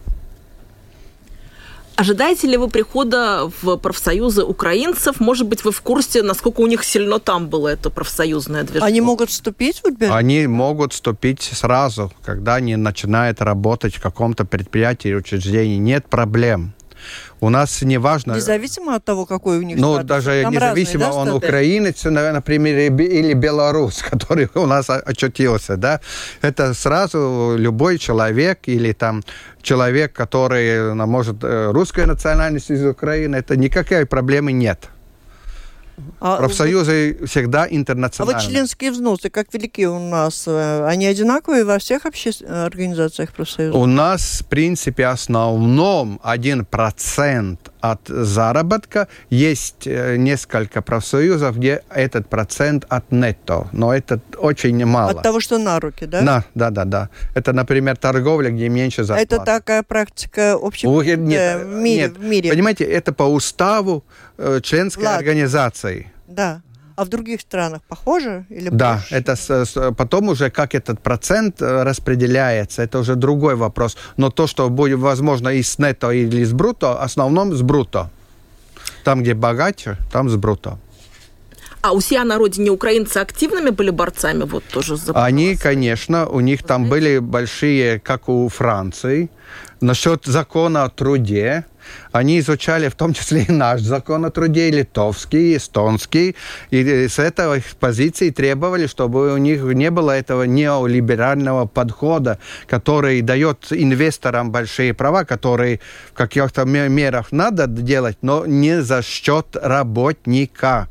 [1.95, 5.19] Ожидаете ли вы прихода в профсоюзы украинцев?
[5.19, 8.87] Может быть, вы в курсе, насколько у них сильно там было это профсоюзное движение?
[8.87, 10.11] Они могут вступить в Сбер?
[10.11, 15.77] Они могут вступить сразу, когда они начинают работать в каком-то предприятии или учреждении.
[15.77, 16.73] Нет проблем.
[17.43, 18.35] У нас не важно...
[18.35, 20.07] Независимо от того, какой у них Ну, статус.
[20.07, 21.47] даже Там независимо, разные, да, он статы?
[21.47, 25.99] украинец, например, или белорус, который у нас очутился, да,
[26.41, 29.23] это сразу любой человек или там
[29.61, 34.89] человек, который ну, может э, русская национальность из Украины, это никакой проблемы нет.
[36.19, 38.39] А Профсоюзы вот, всегда интернациональные.
[38.39, 42.31] А вот членские взносы, как велики у нас, э, они одинаковые во всех обще...
[42.47, 43.79] организациях профсоюзов?
[43.79, 49.09] У нас, в принципе, основном 1% от заработка.
[49.29, 55.11] Есть э, несколько профсоюзов, где этот процент от нетто, но это очень мало.
[55.11, 56.21] От того, что на руки, да?
[56.21, 57.09] Да, да, да, да.
[57.35, 59.35] Это, например, торговля, где меньше зарплаты.
[59.35, 62.17] Это такая практика общепринятая нет, в, мире, нет.
[62.17, 62.49] в мире?
[62.51, 64.05] Понимаете, это по уставу
[64.37, 65.17] э, членской Ладно.
[65.17, 66.09] организации.
[66.27, 66.61] Да.
[66.95, 69.15] А в других странах похоже или Да, больше?
[69.15, 73.97] это с, с, потом уже как этот процент э, распределяется, это уже другой вопрос.
[74.17, 78.09] Но то, что будет возможно и с нетто или с бруто, в основном с бруто.
[79.03, 80.77] Там, где богаче, там с бруто.
[81.81, 86.39] А у себя на родине украинцы активными были борцами вот тоже за Они, конечно, у
[86.39, 89.29] них там были большие, как у Франции,
[89.81, 91.65] насчет закона о труде
[92.11, 96.35] они изучали в том числе и наш закон о труде, и литовский, и эстонский,
[96.69, 103.67] и с этой позиции требовали, чтобы у них не было этого неолиберального подхода, который дает
[103.71, 105.79] инвесторам большие права, которые
[106.11, 110.87] в каких-то мерах надо делать, но не за счет работника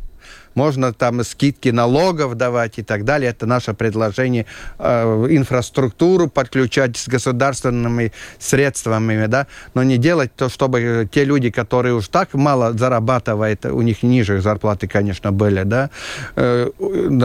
[0.55, 3.31] можно там скидки налогов давать и так далее.
[3.31, 4.47] Это наше предложение.
[4.79, 11.95] Э, инфраструктуру подключать с государственными средствами, да, но не делать то, чтобы те люди, которые
[11.95, 15.91] уж так мало зарабатывают, у них ниже зарплаты, конечно, были, да,
[16.37, 16.71] э,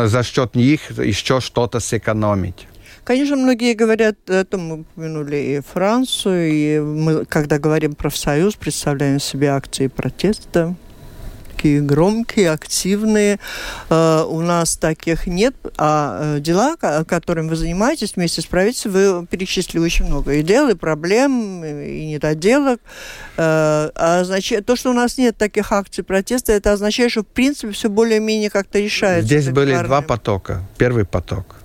[0.07, 2.67] за счет них еще что-то сэкономить.
[3.07, 9.21] Конечно, многие говорят, это мы упомянули и Францию, и мы, когда говорим про профсоюз, представляем
[9.21, 10.75] себе акции протеста,
[11.57, 13.39] такие громкие, активные.
[13.89, 15.55] Э, у нас таких нет.
[15.77, 20.69] А э, дела, которыми вы занимаетесь вместе с правительством, вы перечислили очень много и дел,
[20.69, 22.79] и проблем, и недоделок.
[23.37, 27.27] Э, а значит, то, что у нас нет таких акций протеста, это означает, что в
[27.27, 29.25] принципе все более-менее как-то решается.
[29.25, 30.61] Здесь были два потока.
[30.77, 31.55] Первый поток.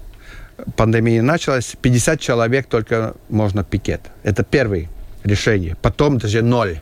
[0.77, 4.01] Пандемия началась, 50 человек только можно пикет.
[4.23, 4.89] Это первый
[5.25, 5.77] решение.
[5.83, 6.81] Потом даже ноль.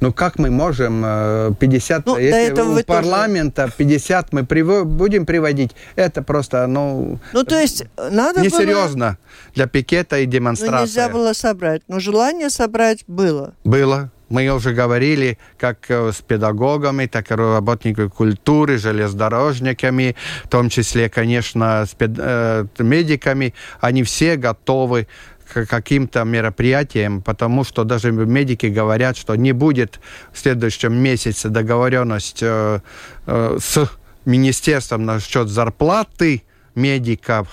[0.00, 3.74] Ну как мы можем 50, э, ну, если у парламента тоже...
[3.76, 4.86] 50 мы прив...
[4.86, 7.18] будем приводить, это просто, ну...
[7.32, 9.18] Ну то есть надо Несерьезно было...
[9.54, 10.74] для пикета и демонстрации.
[10.74, 13.54] Ну, нельзя было собрать, но желание собрать было.
[13.64, 14.10] Было.
[14.30, 21.10] Мы уже говорили как э, с педагогами, так и работниками культуры, железнодорожниками, в том числе,
[21.10, 22.12] конечно, с пед...
[22.16, 23.54] э, медиками.
[23.80, 25.08] Они все готовы
[25.52, 30.00] к каким-то мероприятиям, потому что даже медики говорят, что не будет
[30.32, 32.80] в следующем месяце договоренность э,
[33.26, 33.90] э, с
[34.24, 36.42] министерством насчет зарплаты
[36.74, 37.48] медиков,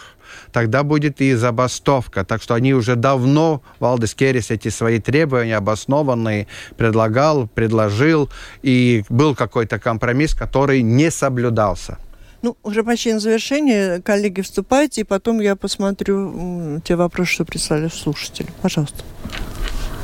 [0.52, 2.24] тогда будет и забастовка.
[2.24, 8.30] Так что они уже давно, Валдес Керрис, эти свои требования обоснованные предлагал, предложил,
[8.62, 11.98] и был какой-то компромисс, который не соблюдался.
[12.42, 14.02] Ну, уже почти на завершение.
[14.02, 18.48] Коллеги, вступайте, и потом я посмотрю те вопросы, что прислали слушатели.
[18.62, 19.04] Пожалуйста.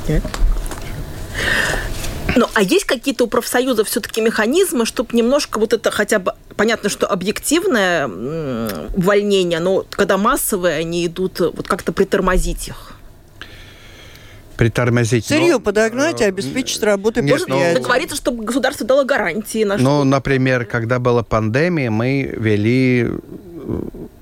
[0.07, 0.23] Нет?
[2.35, 6.89] Ну, а есть какие-то у профсоюза все-таки механизмы, чтобы немножко вот это хотя бы понятно,
[6.89, 8.07] что объективное
[8.95, 12.92] увольнение, но когда массовые они идут, вот как-то притормозить их
[14.55, 15.25] притормозить.
[15.25, 17.79] Сырье но, подогнать и обеспечить работу нет, предприятия.
[17.79, 23.09] Договориться, чтобы государство дало гарантии на Ну, например, когда была пандемия, мы вели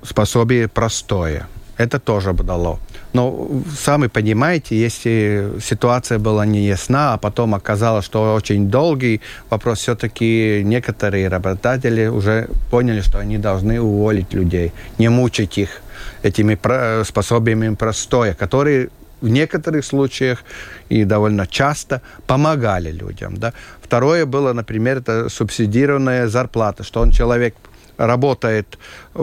[0.02, 1.48] способие простое.
[1.78, 2.78] Это тоже бы дало.
[3.12, 9.80] Но сами понимаете, если ситуация была не ясна, а потом оказалось, что очень долгий вопрос,
[9.80, 15.82] все-таки некоторые работодатели уже поняли, что они должны уволить людей, не мучить их
[16.22, 16.58] этими
[17.04, 18.88] способиями простоя, которые
[19.22, 20.44] в некоторых случаях
[20.90, 23.36] и довольно часто помогали людям.
[23.36, 23.52] Да.
[23.80, 27.54] Второе было, например, это субсидированная зарплата, что он человек
[27.96, 28.78] работает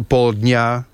[0.08, 0.86] полдня,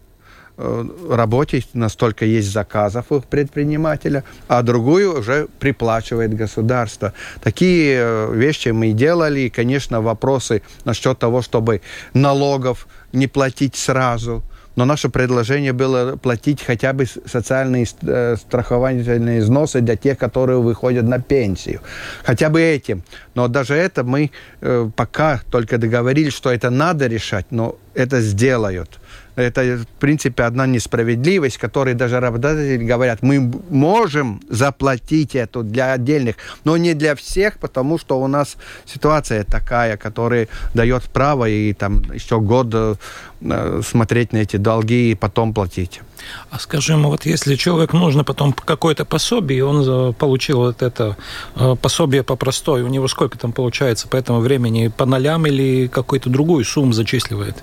[0.57, 7.13] э, работе, настолько есть заказов у предпринимателя, а другую уже приплачивает государство.
[7.43, 11.81] Такие э, вещи мы делали, и, конечно, вопросы насчет того, чтобы
[12.13, 14.43] налогов не платить сразу–
[14.75, 21.05] но наше предложение было платить хотя бы социальные э, страховательные взносы для тех, которые выходят
[21.05, 21.81] на пенсию.
[22.23, 23.03] Хотя бы этим.
[23.35, 28.99] Но даже это мы э, пока только договорились, что это надо решать, но это сделают.
[29.35, 36.35] Это, в принципе, одна несправедливость, которой даже работодатели говорят, мы можем заплатить эту для отдельных,
[36.63, 42.01] но не для всех, потому что у нас ситуация такая, которая дает право и там
[42.13, 46.01] еще год э, смотреть на эти долги и потом платить.
[46.49, 51.17] А скажем, вот если человек нужно потом какое-то пособие, он получил вот это
[51.55, 55.87] э, пособие по простой, у него сколько там получается по этому времени, по нолям или
[55.87, 57.55] какую-то другую сумму зачисливает?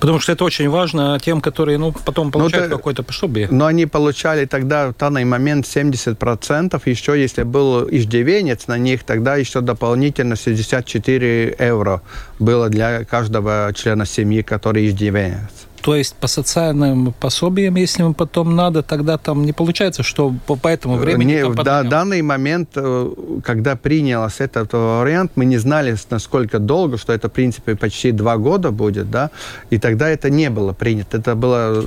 [0.00, 3.48] Потому что это очень важно тем, которые ну, потом ну, получают ну, какое-то пособие.
[3.50, 6.80] Но они получали тогда в данный момент 70%.
[6.84, 12.02] Еще если был иждивенец на них, тогда еще дополнительно 64 евро
[12.38, 15.67] было для каждого члена семьи, который иждивенец.
[15.82, 20.56] То есть по социальным пособиям, если им потом надо, тогда там не получается, что по,
[20.56, 21.32] по этому э, времени...
[21.32, 23.10] Не, в да, данный момент, э,
[23.44, 28.36] когда принялся этот вариант, мы не знали, насколько долго, что это, в принципе, почти два
[28.36, 29.30] года будет, да,
[29.70, 31.18] и тогда это не было принято.
[31.18, 31.82] Это была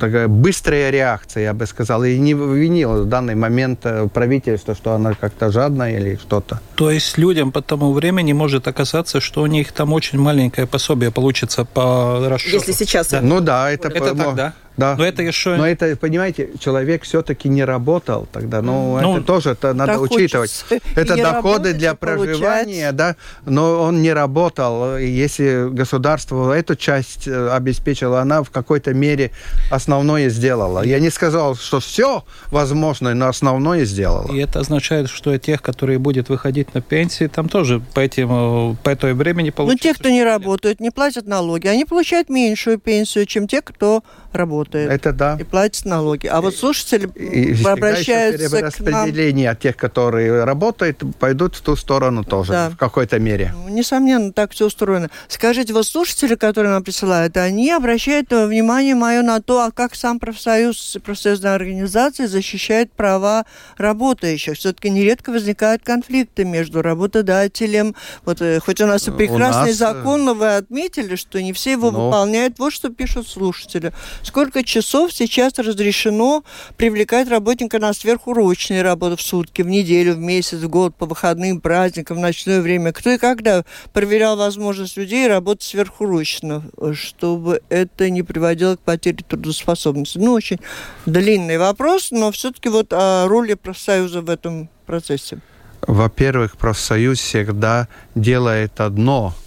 [0.00, 4.92] такая быстрая реакция, я бы сказал, и не винил в данный момент э, правительство, что
[4.92, 6.60] оно как-то жадное или что-то.
[6.74, 11.10] То есть людям по тому времени может оказаться, что у них там очень маленькое пособие
[11.10, 12.56] получится по расчету.
[12.56, 13.21] Если сейчас да.
[13.22, 13.88] Ну да, это...
[13.88, 14.96] Это так, да?
[14.96, 15.56] Но это еще...
[15.56, 18.62] Но это, понимаете, человек все-таки не работал тогда.
[18.62, 20.64] Ну, ну это тоже это надо учитывать.
[20.94, 22.96] Это доходы для проживания, получать.
[22.96, 24.96] да, но он не работал.
[24.98, 29.30] Если государство эту часть э, обеспечило, она в какой-то мере
[29.70, 30.82] основное сделала.
[30.82, 34.32] Я не сказал, что все возможно, но основное сделала.
[34.32, 38.76] И это означает, что тех, которые будут выходить на пенсии, там тоже по, этим, э,
[38.82, 39.88] по этой времени получится...
[39.88, 44.02] Ну, те, кто не работают, не платят налоги, они получают меньшую пенсию, чем те, кто
[44.34, 44.90] работает.
[44.90, 45.36] Это да.
[45.38, 46.26] И платит налоги.
[46.26, 49.08] А вот слушатели и, обращаются к нам...
[49.08, 52.70] от тех, которые работают, пойдут в ту сторону тоже, да.
[52.70, 53.52] в какой-то мере.
[53.54, 55.10] Ну, несомненно, так все устроено.
[55.28, 60.18] Скажите, вот слушатели, которые нам присылают, они обращают внимание мое на то, а как сам
[60.18, 63.44] профсоюз, профсоюзная организация защищает права
[63.76, 64.56] работающих.
[64.56, 67.94] Все-таки нередко возникают конфликты между работодателем.
[68.24, 69.70] Вот э, хоть у нас и прекрасный нас...
[69.70, 72.06] Э, закон, но вы отметили, что не все его но...
[72.06, 72.58] выполняют.
[72.58, 76.44] Вот что пишут слушатели сколько часов сейчас разрешено
[76.76, 81.60] привлекать работника на сверхурочные работы в сутки, в неделю, в месяц, в год, по выходным,
[81.60, 82.92] праздникам, в ночное время.
[82.92, 86.62] Кто и когда проверял возможность людей работать сверхурочно,
[86.94, 90.18] чтобы это не приводило к потере трудоспособности.
[90.18, 90.58] Ну, очень
[91.06, 95.38] длинный вопрос, но все-таки вот о роли профсоюза в этом процессе.
[95.86, 99.34] Во-первых, профсоюз всегда делает одно–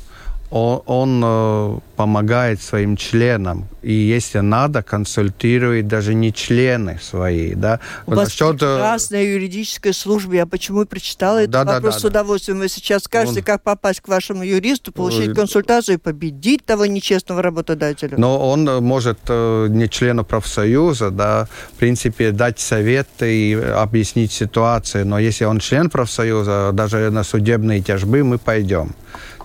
[0.51, 7.79] он, он э, помогает своим членам, и если надо, консультирует даже не члены свои, да.
[8.05, 8.55] У вас Насчет...
[8.61, 12.59] Э, прекрасная юридическая служба, я почему прочитала этот да, вопрос да, да, с удовольствием.
[12.59, 13.45] Вы сейчас скажете, он...
[13.45, 18.15] как попасть к вашему юристу, получить консультацию и победить того нечестного работодателя.
[18.17, 25.07] Но он может э, не члену профсоюза, да, в принципе, дать советы и объяснить ситуацию,
[25.07, 28.93] но если он член профсоюза, даже на судебные тяжбы мы пойдем.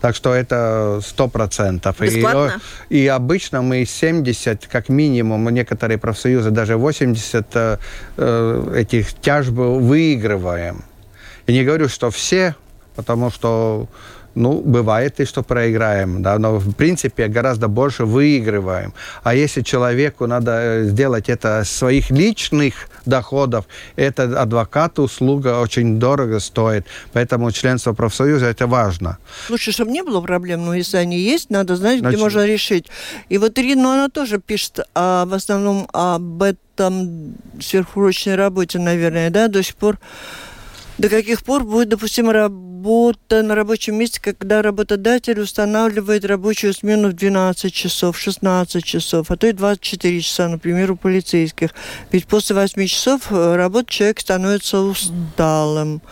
[0.00, 2.00] Так что это сто процентов.
[2.88, 7.78] И, и обычно мы 70, как минимум, некоторые профсоюзы даже 80 э,
[8.16, 10.84] э, этих тяжб выигрываем.
[11.46, 12.54] И не говорю, что все,
[12.96, 13.88] потому что
[14.34, 18.92] ну, бывает и что проиграем, да, но в принципе гораздо больше выигрываем.
[19.22, 23.66] А если человеку надо э, сделать это своих личных доходов,
[23.96, 29.18] это адвокат услуга очень дорого стоит, поэтому членство профсоюза это важно.
[29.48, 32.86] Лучше, чтобы не было проблем, но если они есть, надо знать, Значит, где можно решить.
[33.28, 39.48] И вот Ирина, она тоже пишет а, в основном об этом сверхурочной работе, наверное, да,
[39.48, 39.98] до сих пор
[41.00, 47.12] до каких пор будет допустима работа на рабочем месте, когда работодатель устанавливает рабочую смену в
[47.14, 51.70] 12 часов, 16 часов, а то и 24 часа, например, у полицейских.
[52.12, 56.02] Ведь после 8 часов э, работы человек становится усталым.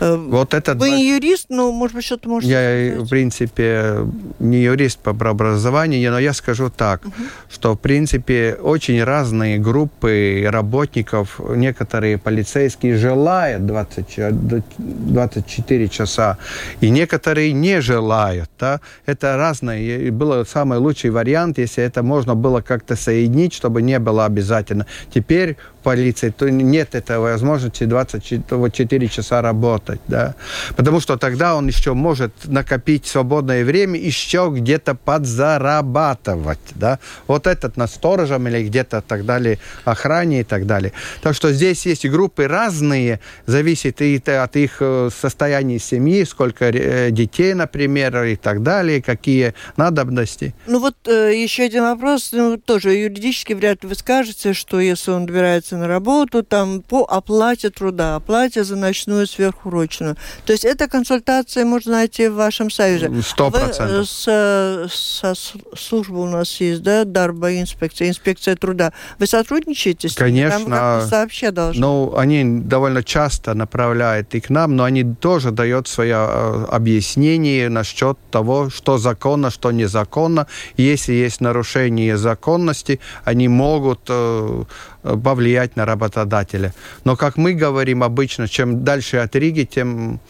[0.00, 3.06] Э, вот это Вы не юрист, но, может быть, что-то можете Я, сказать.
[3.06, 4.06] в принципе,
[4.38, 7.14] не юрист по образованию, но я скажу так, угу.
[7.50, 16.38] что, в принципе, очень разные группы работников, некоторые полицейские желают 20, 24 часа,
[16.80, 18.50] и некоторые не желают.
[18.58, 18.80] Да?
[19.06, 19.80] Это разное.
[19.80, 24.86] И было самый лучший вариант, если это можно было как-то соединить, чтобы не было обязательно.
[25.14, 30.34] Теперь полиции, то нет этой возможности 24 часа работать, да.
[30.76, 36.98] Потому что тогда он еще может накопить свободное время, еще где-то подзарабатывать, да.
[37.26, 40.92] Вот этот на сторожем или где-то так далее, охране и так далее.
[41.22, 47.10] Так что здесь есть группы разные, зависит и от их э, состояния семьи, сколько э,
[47.10, 50.54] детей, например, и так далее, какие надобности.
[50.66, 55.10] Ну вот э, еще один вопрос, ну, тоже юридически вряд ли вы скажете, что если
[55.10, 60.16] он добирается устраивается на работу там по оплате труда, оплате за ночную сверхурочную.
[60.46, 63.10] То есть эта консультация можно найти в вашем союзе.
[63.22, 64.08] Сто процентов.
[64.08, 65.34] Со, со
[65.76, 68.92] службы у нас есть, да, Дарба инспекция, инспекция труда.
[69.18, 70.48] Вы сотрудничаете с ними?
[70.48, 71.06] Конечно.
[71.08, 71.80] Сообща должны.
[71.80, 77.68] Ну, они довольно часто направляют и к нам, но они тоже дают свое э, объяснение
[77.68, 80.46] насчет того, что законно, что незаконно.
[80.76, 84.64] Если есть нарушение законности, они могут э,
[85.02, 86.72] повлиять на работодателя.
[87.04, 90.20] Но, как мы говорим обычно, чем дальше от Риги, тем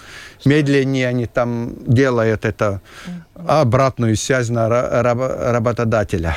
[0.44, 2.80] медленнее они там делают это
[3.34, 6.36] обратную связь на работодателя.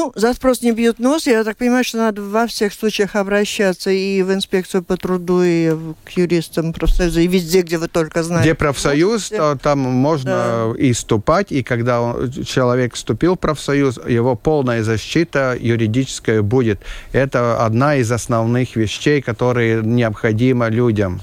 [0.00, 1.26] Ну, за спрос не бьют нос.
[1.26, 5.76] Я так понимаю, что надо во всех случаях обращаться и в инспекцию по труду, и
[6.06, 8.48] к юристам профсоюза, и везде, где вы только знаете.
[8.48, 10.82] Где профсоюз, то там можно да.
[10.82, 16.80] и вступать, и когда он, человек вступил в профсоюз, его полная защита юридическая будет.
[17.12, 21.20] Это одна из основных вещей, которые необходимы людям.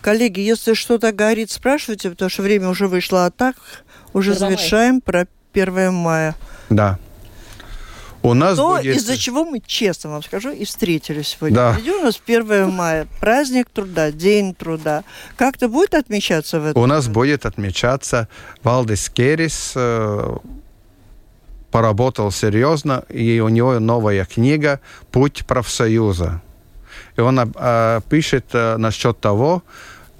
[0.00, 3.56] Коллеги, если что-то горит, спрашивайте, потому что время уже вышло, а так
[4.14, 6.34] уже завершаем про 1 мая.
[6.70, 6.98] Да.
[8.22, 8.96] У нас То, будет...
[8.96, 11.56] из-за чего мы, честно вам скажу, и встретились сегодня.
[11.56, 11.72] Да.
[11.72, 15.04] Впереди у нас 1 мая, праздник труда, День труда.
[15.36, 16.82] Как-то будет отмечаться в этом?
[16.82, 18.28] У нас будет отмечаться
[18.62, 20.36] Валдис Керис, э,
[21.70, 26.42] поработал серьезно, и у него новая книга «Путь профсоюза».
[27.16, 29.62] И он э, пишет э, насчет того,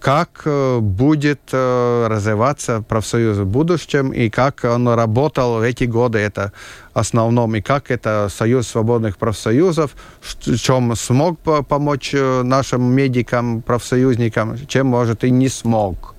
[0.01, 6.18] как э, будет э, развиваться профсоюз в будущем и как он работал в эти годы,
[6.18, 6.53] это
[6.94, 11.38] основном, и как это Союз свободных профсоюзов, в чем смог
[11.68, 16.14] помочь э, нашим медикам, профсоюзникам, чем, может, и не смог.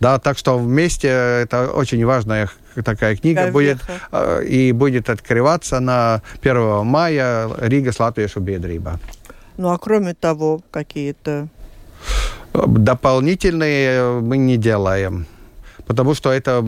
[0.00, 2.50] Да, так что вместе это очень важная
[2.84, 3.78] такая книга будет
[4.44, 8.98] и будет открываться на 1 мая Рига Латвiešu biedrībā.
[9.56, 11.48] Ну а кроме того, какие-то
[12.52, 15.26] Дополнительные мы не делаем,
[15.86, 16.62] потому что это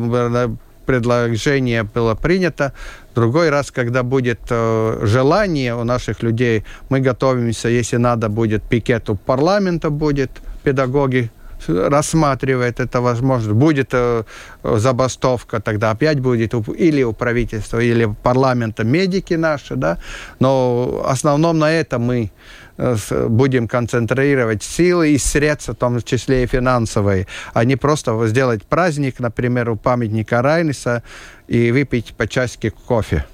[0.86, 2.72] предложение было принято.
[3.14, 9.14] Другой раз, когда будет э, желание у наших людей, мы готовимся, если надо будет, пикету
[9.14, 10.30] парламента будет,
[10.62, 11.30] педагоги
[11.68, 13.54] рассматривает это возможность.
[13.54, 14.24] Будет э,
[14.62, 19.98] забастовка, тогда опять будет или у правительства, или парламента медики наши, да.
[20.40, 22.30] Но в основном на это мы
[22.76, 29.20] будем концентрировать силы и средства, в том числе и финансовые, а не просто сделать праздник,
[29.20, 31.02] например, у памятника Райниса
[31.46, 33.24] и выпить по чашке кофе.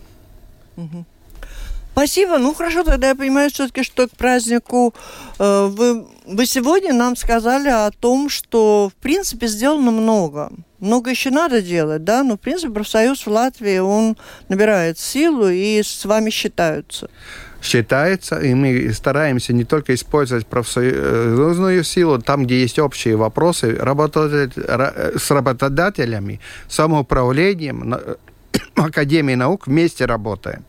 [1.93, 2.39] Спасибо.
[2.39, 4.95] Ну хорошо, тогда я понимаю все-таки, что к празднику
[5.39, 10.51] э, вы, вы сегодня нам сказали о том, что в принципе сделано много.
[10.79, 14.17] Много еще надо делать, да, но в принципе профсоюз в Латвии, он
[14.49, 17.11] набирает силу и с вами считаются
[17.63, 24.53] считается, и мы стараемся не только использовать профсоюзную силу там, где есть общие вопросы, работать
[24.57, 27.95] с работодателями, самоуправлением,
[28.75, 30.65] Академией наук вместе работаем.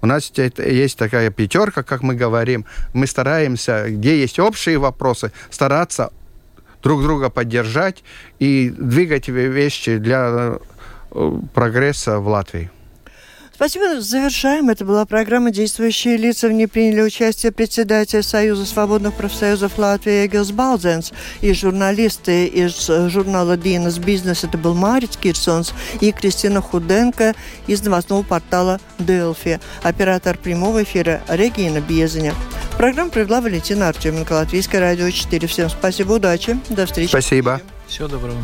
[0.00, 2.64] У нас есть такая пятерка, как мы говорим.
[2.92, 6.12] Мы стараемся, где есть общие вопросы, стараться
[6.82, 8.04] друг друга поддержать
[8.38, 10.58] и двигать вещи для
[11.52, 12.70] прогресса в Латвии.
[13.58, 14.00] Спасибо.
[14.00, 14.70] Завершаем.
[14.70, 16.46] Это была программа «Действующие лица».
[16.46, 23.56] В ней приняли участие председатель Союза свободных профсоюзов Латвии Эгилс Балдзенс и журналисты из журнала
[23.56, 24.44] «Dienas Бизнес».
[24.44, 27.34] Это был Марич Кирсонс и Кристина Худенко
[27.66, 29.58] из новостного портала «Делфи».
[29.82, 32.36] Оператор прямого эфира Регина Безеня.
[32.76, 35.48] Программу провела Валентина Артеменко, Латвийское радио 4.
[35.48, 37.08] Всем спасибо, удачи, до встречи.
[37.08, 37.60] Спасибо.
[37.88, 38.38] Всего доброго.